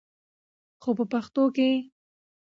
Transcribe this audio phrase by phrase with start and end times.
[0.81, 1.71] خو په پښتو کښې